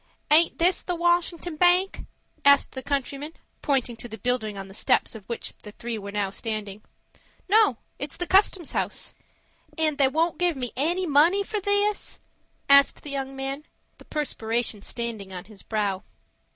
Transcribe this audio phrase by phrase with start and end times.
[0.31, 2.07] "Aint this the Washington Bank?"
[2.43, 6.11] asked the countryman, pointing to the building on the steps of which the three were
[6.11, 6.81] now standing.
[7.47, 9.13] "No, it's the Custom House."
[9.77, 12.19] "And won't they give me any money for this?"
[12.67, 13.63] asked the young man,
[13.99, 16.01] the perspiration standing on his brow.